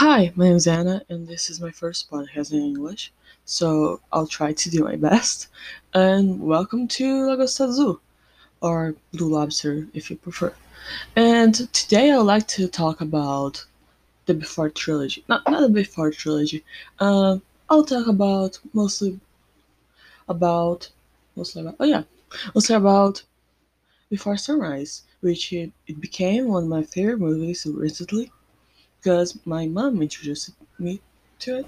Hi, 0.00 0.30
my 0.36 0.44
name 0.44 0.54
is 0.54 0.68
Anna, 0.68 1.02
and 1.08 1.26
this 1.26 1.50
is 1.50 1.60
my 1.60 1.72
first 1.72 2.08
podcast 2.08 2.52
in 2.52 2.60
English, 2.60 3.10
so 3.44 4.00
I'll 4.12 4.28
try 4.28 4.52
to 4.52 4.70
do 4.70 4.84
my 4.84 4.94
best. 4.94 5.48
And 5.92 6.38
welcome 6.40 6.86
to 6.86 7.04
Lagosta 7.26 7.68
Azul, 7.68 8.00
or 8.60 8.94
Blue 9.12 9.28
Lobster 9.28 9.88
if 9.94 10.08
you 10.08 10.16
prefer. 10.16 10.54
And 11.16 11.52
today 11.74 12.12
I'd 12.12 12.18
like 12.18 12.46
to 12.46 12.68
talk 12.68 13.00
about 13.00 13.66
the 14.26 14.34
Before 14.34 14.70
trilogy. 14.70 15.24
Not, 15.28 15.42
not 15.50 15.62
the 15.62 15.68
Before 15.68 16.12
trilogy. 16.12 16.64
Um, 17.00 17.42
I'll 17.68 17.84
talk 17.84 18.06
about 18.06 18.60
mostly 18.72 19.18
about 20.28 20.90
mostly 21.34 21.62
about 21.62 21.74
oh 21.80 21.86
yeah, 21.86 22.04
mostly 22.54 22.76
about 22.76 23.24
Before 24.10 24.36
Sunrise, 24.36 25.02
which 25.22 25.52
it, 25.52 25.72
it 25.88 26.00
became 26.00 26.46
one 26.46 26.62
of 26.62 26.68
my 26.68 26.84
favorite 26.84 27.18
movies 27.18 27.66
recently 27.66 28.30
because 28.98 29.38
my 29.44 29.66
mom 29.66 30.02
introduced 30.02 30.50
me 30.78 31.00
to 31.40 31.58
it. 31.58 31.66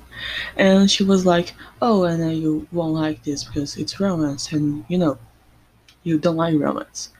And 0.56 0.90
she 0.90 1.04
was 1.04 1.24
like 1.24 1.54
oh 1.80 2.04
and 2.04 2.20
then 2.22 2.36
you 2.36 2.66
won't 2.72 2.94
like 2.94 3.22
this 3.24 3.44
because 3.44 3.76
it's 3.76 4.00
romance 4.00 4.52
and 4.52 4.84
you 4.88 4.98
know 4.98 5.18
you 6.02 6.18
don't 6.18 6.36
like 6.36 6.58
romance. 6.58 7.10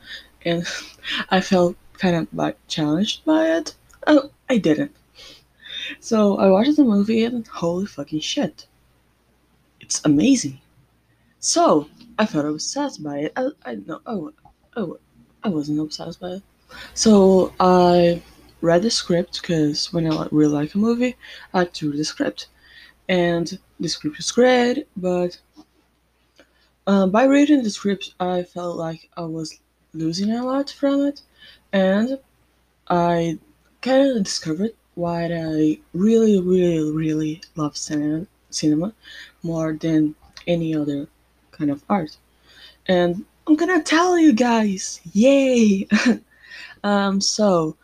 And 0.45 0.67
i 1.31 1.41
felt 1.41 1.77
kind 1.95 2.17
of 2.17 2.29
like 2.33 2.57
challenged 2.67 3.25
by 3.25 3.47
it. 3.57 3.75
Oh 4.07 4.31
i 4.49 4.59
didn't. 4.59 4.95
So 6.01 6.37
i 6.39 6.49
watched 6.49 6.77
the 6.77 6.85
movie 6.85 7.25
and 7.25 7.47
holy 7.47 7.87
fucking 7.87 8.21
shit. 8.21 8.67
It's 9.81 10.01
amazing. 10.05 10.61
So 11.39 11.89
i 12.19 12.27
felt 12.27 12.47
obsessed 12.47 13.03
by 13.03 13.19
it. 13.19 13.33
I, 13.37 13.49
I 13.65 13.75
know 13.77 14.01
oh 14.07 14.33
oh 14.77 14.99
i 15.45 15.49
wasn't 15.49 15.81
obsessed 15.81 16.21
by 16.21 16.31
it. 16.31 16.43
So 16.95 17.53
i 17.61 18.23
read 18.61 18.83
the 18.83 18.91
script 18.91 19.41
because 19.41 19.93
when 19.93 20.11
I 20.11 20.27
really 20.31 20.53
like 20.53 20.75
a 20.75 20.79
movie, 20.79 21.17
I 21.53 21.59
like 21.59 21.73
to 21.75 21.91
read 21.91 22.01
the 22.01 22.05
script. 22.05 22.49
And 23.09 23.59
the 23.79 23.89
script 23.89 24.19
is 24.19 24.31
great, 24.31 24.87
but 24.97 25.39
uh, 26.87 27.07
by 27.07 27.25
reading 27.25 27.63
the 27.63 27.71
script, 27.71 28.15
I 28.21 28.43
felt 28.43 28.77
like 28.77 29.09
I 29.17 29.23
was 29.23 29.59
losing 29.93 30.33
a 30.33 30.45
lot 30.45 30.71
from 30.71 31.07
it, 31.07 31.23
and 31.73 32.19
I 32.89 33.39
kind 33.81 34.17
of 34.17 34.25
discovered 34.25 34.73
why 34.95 35.25
I 35.25 35.79
really, 35.93 36.41
really, 36.41 36.91
really 36.91 37.43
love 37.57 37.77
cinema 37.77 38.93
more 39.43 39.73
than 39.73 40.15
any 40.47 40.75
other 40.75 41.09
kind 41.53 41.71
of 41.71 41.85
art. 41.89 42.17
And 42.87 43.25
I'm 43.47 43.57
gonna 43.57 43.83
tell 43.83 44.19
you 44.19 44.33
guys, 44.33 45.01
yay! 45.13 45.89
um, 46.85 47.21
so 47.21 47.77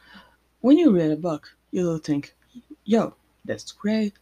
when 0.67 0.78
you 0.78 0.91
read 0.91 1.12
a 1.12 1.17
book, 1.17 1.55
you'll 1.70 1.98
think, 1.98 2.34
yo, 2.84 3.14
that's 3.45 3.70
great. 3.70 4.14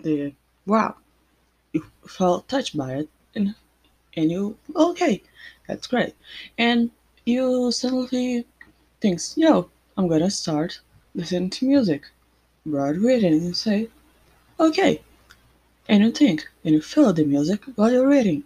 The 0.00 0.34
wow, 0.66 0.96
you 1.72 1.84
felt 2.08 2.48
touched 2.48 2.76
by 2.76 2.94
it, 2.94 3.08
and 3.36 3.54
and 4.16 4.32
you 4.32 4.56
okay, 4.74 5.22
that's 5.68 5.86
great, 5.86 6.14
and 6.58 6.90
you 7.24 7.70
suddenly 7.70 8.44
thinks, 9.00 9.38
yo, 9.38 9.70
I'm 9.96 10.08
gonna 10.08 10.28
start 10.28 10.80
listening 11.14 11.50
to 11.50 11.68
music, 11.68 12.02
while 12.64 12.92
reading, 12.92 13.34
and 13.34 13.56
say, 13.56 13.88
okay, 14.58 15.02
and 15.88 16.02
you 16.02 16.10
think, 16.10 16.48
and 16.64 16.74
you 16.74 16.82
feel 16.82 17.12
the 17.12 17.24
music 17.24 17.62
while 17.76 17.92
you're 17.92 18.08
reading, 18.08 18.42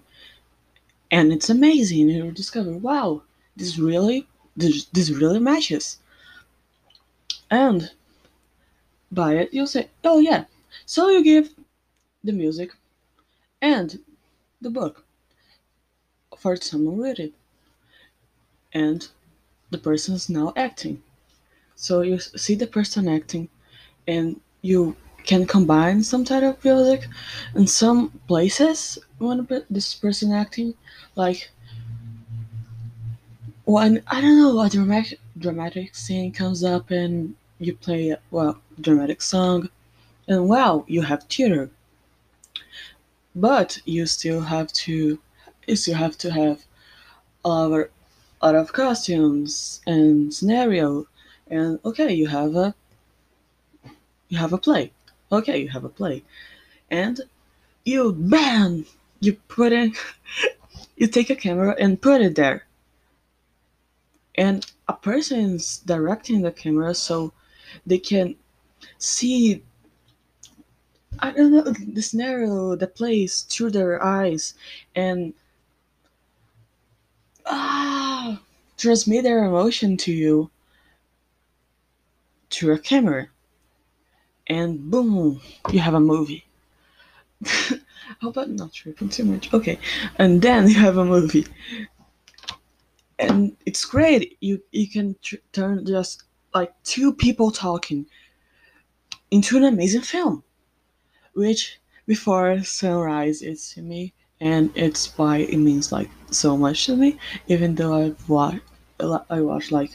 and 1.11 1.33
it's 1.33 1.49
amazing, 1.49 2.11
and 2.11 2.19
you 2.27 2.33
discover, 2.33 2.73
wow, 2.73 3.23
this 3.57 3.79
really, 3.79 4.27
this, 4.55 4.85
this 4.93 5.09
really 5.09 5.41
matches 5.41 5.97
and 7.51 7.91
buy 9.13 9.35
it, 9.35 9.53
you'll 9.53 9.67
say, 9.67 9.89
oh 10.05 10.19
yeah. 10.19 10.45
So 10.87 11.09
you 11.09 11.23
give 11.23 11.55
the 12.25 12.33
music 12.33 12.73
and 13.63 14.01
the 14.61 14.71
book 14.71 15.05
for 16.39 16.57
someone 16.57 16.99
read 17.01 17.19
it. 17.19 17.35
And 18.73 19.09
the 19.71 19.79
person 19.79 20.15
is 20.15 20.29
now 20.31 20.53
acting. 20.57 21.03
So 21.77 22.03
you 22.03 22.19
see 22.21 22.55
the 22.55 22.67
person 22.67 23.09
acting 23.09 23.49
and 24.09 24.41
you 24.63 24.97
can 25.25 25.47
combine 25.47 26.03
some 26.03 26.25
type 26.25 26.43
of 26.43 26.65
music 26.65 27.09
in 27.55 27.67
some 27.67 28.11
places 28.29 28.99
when 29.19 29.47
this 29.71 29.95
person 29.95 30.33
acting 30.33 30.75
like 31.17 31.51
when 33.65 34.03
I 34.09 34.21
don't 34.21 34.39
know 34.39 34.61
a 34.61 34.69
dramatic 34.71 35.21
dramatic 35.39 35.95
scene 35.95 36.33
comes 36.33 36.65
up 36.65 36.91
and 36.91 37.35
you 37.59 37.75
play 37.75 38.17
well 38.31 38.61
dramatic 38.81 39.21
song 39.21 39.69
and 40.29 40.49
wow 40.49 40.85
you 40.87 41.03
have 41.03 41.25
theater. 41.25 41.71
But 43.35 43.79
you 43.85 44.07
still 44.07 44.41
have 44.43 44.73
to 44.85 45.19
you 45.67 45.77
still 45.77 45.97
have 45.97 46.17
to 46.19 46.31
have 46.31 46.65
a 47.45 47.49
lot 47.49 47.91
of, 48.41 48.55
of 48.55 48.73
costumes 48.73 49.81
and 49.87 50.33
scenario. 50.33 51.07
And 51.49 51.81
okay 51.85 52.13
you 52.13 52.29
have 52.29 52.55
a 52.55 52.75
you 54.29 54.39
have 54.39 54.53
a 54.53 54.59
play. 54.59 54.93
Okay 55.33 55.59
you 55.59 55.69
have 55.69 55.85
a 55.85 55.89
play. 55.89 56.23
And 56.91 57.21
you 57.85 58.13
bam 58.13 58.87
you 59.21 59.35
put 59.49 59.73
in 59.73 59.95
you 60.97 61.07
take 61.09 61.31
a 61.31 61.37
camera 61.37 61.75
and 61.79 62.01
put 62.01 62.21
it 62.21 62.37
there. 62.37 62.67
And 64.37 64.65
a 64.87 64.93
person 64.93 65.57
is 65.57 65.79
directing 65.85 66.43
the 66.43 66.53
camera 66.53 66.95
so 66.95 67.33
they 67.87 67.99
can 67.99 68.37
see 68.99 69.63
I 71.21 71.31
don't 71.33 71.53
know 71.53 71.63
the 71.63 72.03
scenario, 72.03 72.75
the 72.77 72.87
place 72.89 73.43
through 73.43 73.71
their 73.71 74.03
eyes, 74.03 74.55
and 74.95 75.35
ah, 77.47 78.41
transmit 78.77 79.25
their 79.25 79.45
emotion 79.45 79.97
to 79.99 80.13
you 80.13 80.51
through 82.51 82.75
a 82.75 82.79
camera, 82.79 83.29
and 84.47 84.91
boom, 84.91 85.41
you 85.73 85.81
have 85.81 85.95
a 85.95 86.01
movie. 86.01 86.45
How 88.21 88.29
about 88.29 88.51
not 88.51 88.73
tripping 88.73 89.09
too 89.09 89.25
much? 89.25 89.53
Okay, 89.53 89.79
and 90.17 90.43
then 90.43 90.69
you 90.69 90.75
have 90.75 90.97
a 90.97 91.05
movie, 91.05 91.47
and 93.19 93.57
it's 93.67 93.85
great. 93.85 94.37
You 94.41 94.63
you 94.73 94.89
can 94.89 95.17
tr- 95.23 95.45
turn 95.53 95.85
just 95.87 96.25
like 96.59 96.73
two 96.83 97.13
people 97.13 97.53
talking 97.53 98.05
into 99.31 99.57
an 99.57 99.65
amazing 99.65 100.03
film, 100.03 100.43
which 101.35 101.79
before 102.07 102.65
sunrise 102.65 103.43
is 103.43 103.71
to 103.73 103.81
me, 103.81 104.13
and 104.41 104.65
it's 104.75 105.17
why 105.17 105.35
it 105.39 105.59
means 105.59 105.93
like 105.93 106.11
so 106.33 106.57
much 106.57 106.87
to 106.87 106.97
me. 106.97 107.17
Even 107.47 107.77
though 107.77 107.95
I've 108.03 108.29
watched, 108.29 108.65
I 109.37 109.41
watched 109.41 109.71
like 109.71 109.93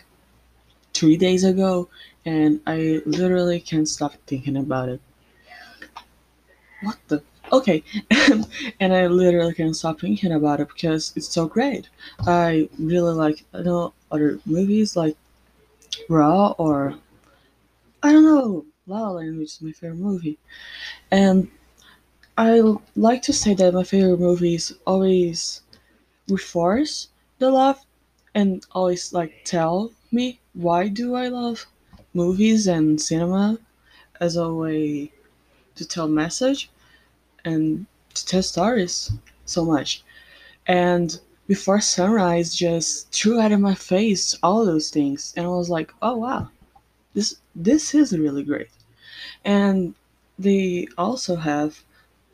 three 0.93 1.17
days 1.17 1.43
ago, 1.43 1.89
and 2.23 2.61
I 2.65 3.01
literally 3.05 3.59
can't 3.59 3.89
stop 3.97 4.13
thinking 4.25 4.55
about 4.55 4.87
it. 4.87 5.01
What 6.83 6.97
the? 7.09 7.21
Okay, 7.51 7.83
and 8.79 8.93
I 8.93 9.07
literally 9.07 9.53
can't 9.53 9.75
stop 9.75 9.99
thinking 9.99 10.31
about 10.31 10.61
it 10.61 10.69
because 10.69 11.11
it's 11.17 11.27
so 11.27 11.45
great. 11.45 11.89
I 12.25 12.69
really 12.79 13.13
like 13.23 13.43
I 13.53 13.61
know 13.67 13.93
other 14.13 14.39
movies 14.45 14.95
like 14.95 15.17
Raw 16.09 16.53
or 16.57 16.95
I 18.03 18.11
don't 18.11 18.23
know, 18.23 18.65
La 18.85 18.99
La 19.01 19.09
Land, 19.11 19.39
which 19.39 19.53
is 19.53 19.61
my 19.61 19.71
favorite 19.71 19.97
movie. 19.97 20.37
And 21.11 21.49
I 22.37 22.61
like 22.95 23.21
to 23.23 23.33
say 23.33 23.53
that 23.55 23.73
my 23.73 23.83
favorite 23.83 24.19
movies 24.19 24.73
always 24.87 25.61
reinforce 26.29 27.09
the 27.39 27.51
love 27.51 27.79
and 28.35 28.65
always 28.73 29.13
like 29.13 29.43
tell 29.45 29.93
me 30.11 30.39
why 30.53 30.89
do 30.89 31.15
I 31.15 31.29
love 31.29 31.67
movies 32.13 32.67
and 32.67 33.01
cinema 33.01 33.59
as 34.19 34.35
a 34.37 34.53
way 34.53 35.11
to 35.75 35.85
tell 35.85 36.07
message 36.07 36.69
and 37.45 37.85
to 38.15 38.25
tell 38.25 38.43
stories 38.43 39.11
so 39.45 39.65
much. 39.65 40.03
And 40.67 41.19
before 41.47 41.81
sunrise 41.81 42.55
just 42.55 43.11
threw 43.11 43.39
out 43.39 43.51
of 43.51 43.59
my 43.59 43.75
face 43.75 44.37
all 44.43 44.65
those 44.65 44.89
things 44.89 45.33
and 45.35 45.45
i 45.45 45.49
was 45.49 45.69
like 45.69 45.91
oh 46.01 46.15
wow. 46.17 46.49
This 47.13 47.35
this 47.55 47.93
is 47.93 48.17
really 48.17 48.43
great. 48.43 48.69
And 49.45 49.93
they 50.39 50.87
also 50.97 51.35
have 51.35 51.83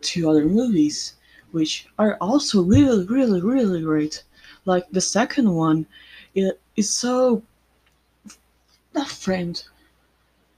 two 0.02 0.30
other 0.30 0.46
movies 0.46 1.16
which 1.52 1.88
are 1.98 2.18
also 2.22 2.64
really 2.64 3.06
really 3.06 3.42
really 3.42 3.82
great. 3.82 4.24
Like 4.66 4.90
the 4.92 5.02
second 5.02 5.54
one 5.54 5.86
it 6.34 6.60
is 6.78 6.90
so 6.90 7.44
not 8.94 9.08
framed 9.08 9.64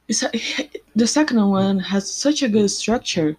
it's 0.07 0.23
a, 0.23 0.29
the 0.95 1.07
second 1.07 1.49
one 1.49 1.79
has 1.79 2.11
such 2.11 2.43
a 2.43 2.49
good 2.49 2.69
structure. 2.69 3.37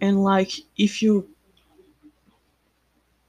And 0.00 0.22
like 0.24 0.52
if 0.76 1.02
you 1.02 1.28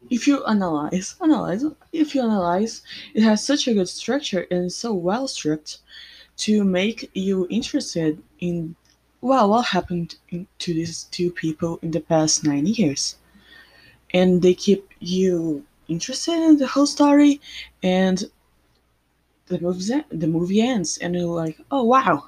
if 0.09 0.27
you 0.27 0.43
analyze 0.45 1.15
analyze 1.21 1.63
if 1.91 2.15
you 2.15 2.21
analyze 2.21 2.81
it 3.13 3.23
has 3.23 3.45
such 3.45 3.67
a 3.67 3.73
good 3.73 3.89
structure 3.89 4.45
and 4.51 4.71
so 4.71 4.93
well 4.93 5.27
structured 5.27 5.75
to 6.37 6.63
make 6.63 7.09
you 7.13 7.47
interested 7.49 8.21
in 8.39 8.75
well, 9.25 9.49
what 9.49 9.65
happened 9.65 10.17
to 10.59 10.73
these 10.73 11.05
two 11.05 11.31
people 11.31 11.79
in 11.81 11.89
the 11.89 11.99
past 11.99 12.43
nine 12.43 12.67
years? 12.67 13.15
And 14.13 14.43
they 14.43 14.53
keep 14.53 14.87
you 14.99 15.65
interested 15.87 16.33
in 16.33 16.57
the 16.57 16.67
whole 16.67 16.85
story, 16.85 17.41
and 17.81 18.23
the 19.47 19.59
movie 19.59 20.03
the 20.09 20.27
movie 20.27 20.61
ends, 20.61 20.99
and 20.99 21.15
you're 21.15 21.25
like, 21.25 21.59
oh 21.71 21.83
wow, 21.83 22.27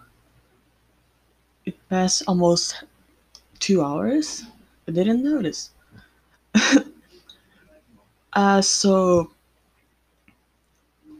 it 1.65 1.75
passed 1.87 2.23
almost 2.27 2.83
two 3.59 3.83
hours. 3.83 4.43
I 4.87 4.91
didn't 4.91 5.23
notice. 5.23 5.69
uh, 8.37 8.61
so, 8.61 9.31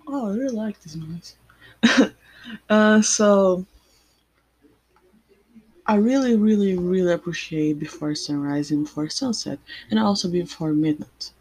oh, 0.08 0.28
I 0.32 0.34
really 0.36 0.56
like 0.56 0.80
these 0.82 0.96
movies. 0.96 1.36
uh, 2.70 3.02
so 3.02 3.66
I 5.88 5.96
really, 5.96 6.36
really, 6.36 6.78
really 6.78 7.14
appreciate 7.14 7.80
Before 7.80 8.14
Sunrise 8.14 8.70
and 8.70 8.84
Before 8.86 9.10
Sunset, 9.10 9.58
and 9.90 10.00
also 10.00 10.30
Before 10.30 10.72
Midnight. 10.74 11.32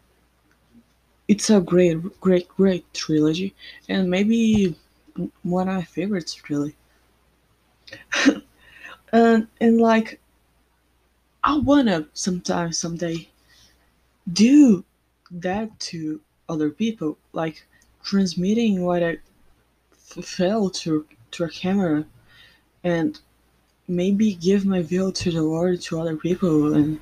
It's 1.29 1.49
a 1.49 1.61
great, 1.61 2.19
great, 2.19 2.49
great 2.49 2.93
trilogy, 2.93 3.55
and 3.87 4.09
maybe 4.09 4.75
one 5.43 5.69
of 5.69 5.75
my 5.75 5.83
favorites, 5.83 6.49
really. 6.49 6.75
And 9.13 9.47
and 9.61 9.79
like 9.79 10.19
I 11.43 11.57
wanna 11.57 12.07
sometimes 12.13 12.77
someday 12.77 13.29
do 14.31 14.83
that 15.31 15.79
to 15.79 16.21
other 16.49 16.69
people, 16.69 17.17
like 17.33 17.65
transmitting 18.03 18.83
what 18.83 19.03
I 19.03 19.17
felt 19.97 20.75
to 20.75 21.05
to 21.31 21.43
a 21.43 21.49
camera, 21.49 22.05
and 22.83 23.19
maybe 23.87 24.35
give 24.35 24.65
my 24.65 24.81
view 24.81 25.11
to 25.11 25.31
the 25.31 25.47
world 25.47 25.81
to 25.81 25.99
other 25.99 26.15
people 26.15 26.73
and 26.73 26.99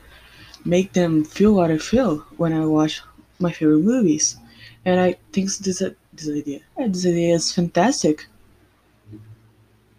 make 0.66 0.94
them 0.94 1.24
feel 1.24 1.54
what 1.54 1.72
I 1.72 1.78
feel 1.78 2.18
when 2.38 2.54
I 2.54 2.66
watch 2.66 3.02
my 3.40 3.52
favorite 3.52 3.80
movies. 3.80 4.38
And 4.86 5.00
I 5.00 5.16
think 5.32 5.52
this 5.58 5.84
this 6.14 6.30
idea 6.30 6.62
this 6.78 7.06
idea 7.06 7.36
is 7.36 7.52
fantastic, 7.52 8.28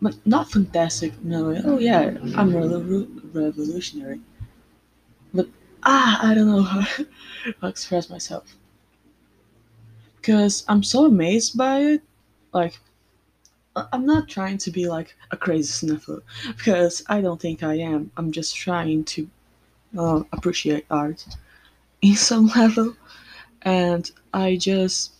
but 0.00 0.14
not 0.26 0.50
fantastic. 0.50 1.12
No, 1.22 1.54
oh 1.64 1.78
yeah, 1.78 2.16
I'm 2.36 2.54
really 2.54 3.06
revolutionary, 3.32 4.20
ah, 5.86 6.18
I 6.22 6.34
don't 6.34 6.48
know. 6.48 6.62
How 6.62 6.82
to 6.82 7.06
express 7.68 8.10
myself. 8.10 8.56
Because 10.16 10.64
I'm 10.68 10.82
so 10.82 11.06
amazed 11.06 11.56
by 11.56 11.80
it. 11.80 12.02
Like 12.52 12.78
I'm 13.92 14.06
not 14.06 14.28
trying 14.28 14.58
to 14.58 14.70
be 14.70 14.88
like 14.88 15.14
a 15.30 15.36
crazy 15.36 15.86
cinephile 15.86 16.22
because 16.56 17.04
I 17.08 17.20
don't 17.20 17.40
think 17.40 17.62
I 17.62 17.74
am. 17.74 18.10
I'm 18.16 18.32
just 18.32 18.56
trying 18.56 19.04
to 19.04 19.28
uh, 19.96 20.22
appreciate 20.32 20.86
art 20.90 21.26
in 22.02 22.14
some 22.30 22.48
level, 22.48 22.96
and 23.62 24.10
I 24.32 24.56
just 24.56 25.12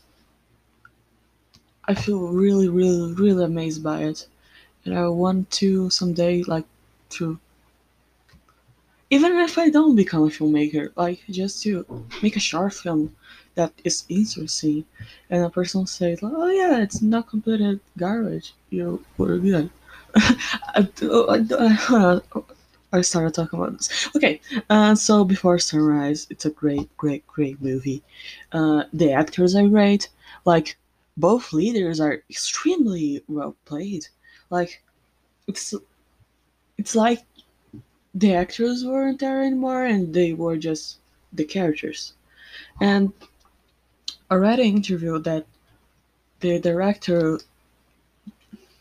I 1.85 1.95
feel 1.95 2.29
really, 2.29 2.69
really, 2.69 3.13
really 3.13 3.45
amazed 3.45 3.83
by 3.83 4.03
it, 4.05 4.27
and 4.85 4.99
I 4.99 5.07
want 5.09 5.51
to 5.63 5.91
someday 5.91 6.43
like 6.43 6.65
to 7.11 7.39
even 9.11 9.33
if 9.39 9.59
I 9.59 9.71
don't 9.71 9.97
become 9.97 10.25
a 10.25 10.29
filmmaker, 10.31 10.91
like 10.97 11.23
just 11.31 11.63
to 11.63 11.85
make 12.23 12.37
a 12.37 12.41
short 12.41 12.75
film 12.75 13.15
that 13.55 13.73
is 13.85 14.05
interesting, 14.09 14.85
and 15.31 15.45
a 15.45 15.51
person 15.51 15.87
says, 15.87 16.21
"Oh 16.23 16.51
yeah, 16.51 16.79
it's 16.83 17.03
not 17.03 17.29
completed 17.29 17.81
garbage. 17.99 18.55
You 18.71 19.05
were 19.19 19.39
good." 19.39 19.71
I, 20.17 20.89
I, 21.03 22.21
I, 22.35 22.41
I 22.93 23.01
started 23.03 23.35
talking 23.35 23.59
about 23.59 23.79
this. 23.79 24.09
Okay, 24.17 24.41
uh, 24.71 24.95
so 24.95 25.25
before 25.25 25.59
sunrise, 25.59 26.27
it's 26.31 26.45
a 26.47 26.51
great, 26.51 26.95
great, 26.97 27.27
great 27.27 27.61
movie. 27.63 28.03
Uh, 28.53 28.85
the 28.93 29.13
actors 29.13 29.55
are 29.55 29.69
great. 29.69 30.09
Like 30.45 30.77
both 31.17 31.53
leaders 31.53 32.01
are 32.01 32.23
extremely 32.31 33.23
well 33.29 33.57
played. 33.67 34.07
Like 34.51 34.83
it's 35.49 35.75
it's 36.79 36.95
like 36.95 37.25
the 38.17 38.35
actors 38.35 38.83
weren't 38.83 39.21
there 39.21 39.43
anymore, 39.43 39.85
and 39.85 40.15
they 40.15 40.33
were 40.33 40.57
just 40.57 40.99
the 41.33 41.45
characters. 41.45 42.15
And 42.81 43.13
I 44.31 44.37
read 44.37 44.59
an 44.59 44.67
interview 44.67 45.19
that 45.21 45.47
the 46.41 46.59
director 46.59 47.39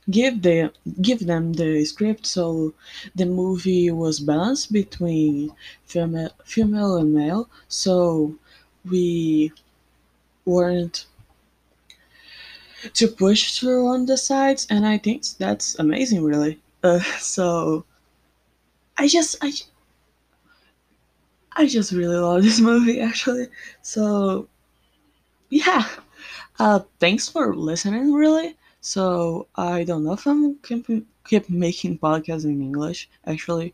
give 0.09 0.41
the 0.41 0.71
give 1.01 1.25
them 1.25 1.53
the 1.53 1.83
script 1.83 2.25
so 2.27 2.73
the 3.15 3.25
movie 3.25 3.89
was 3.89 4.19
balanced 4.19 4.71
between 4.71 5.51
female 5.85 6.29
female 6.43 6.97
and 6.97 7.11
male 7.11 7.49
so 7.67 8.35
we 8.87 9.51
weren't 10.45 11.07
to 12.93 13.07
push 13.07 13.57
through 13.57 13.87
on 13.87 14.05
the 14.05 14.17
sides 14.17 14.67
and 14.69 14.85
i 14.85 14.95
think 14.95 15.23
that's 15.39 15.79
amazing 15.79 16.23
really 16.23 16.59
uh, 16.83 16.99
so 17.17 17.83
i 18.97 19.07
just 19.07 19.35
i 19.41 19.51
i 21.53 21.65
just 21.65 21.91
really 21.91 22.15
love 22.17 22.43
this 22.43 22.59
movie 22.69 22.99
actually. 22.99 23.47
So 23.81 24.47
yeah. 25.49 25.87
Uh 26.59 26.81
thanks 26.99 27.29
for 27.29 27.55
listening 27.55 28.13
really. 28.13 28.57
So 28.81 29.47
i 29.55 29.83
don't 29.83 30.03
know 30.05 30.13
if 30.13 30.27
i'm 30.27 30.57
keep, 30.59 30.87
keep 31.27 31.49
making 31.49 31.99
podcasts 31.99 32.45
in 32.45 32.61
english 32.61 33.09
actually. 33.25 33.73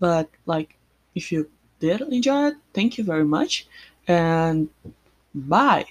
But 0.00 0.30
like 0.46 0.76
if 1.14 1.32
you 1.32 1.50
did 1.80 2.02
enjoy 2.02 2.48
it 2.48 2.56
thank 2.74 2.98
you 2.98 3.04
very 3.04 3.24
much. 3.26 3.66
And 4.08 4.70
bye 5.34 5.86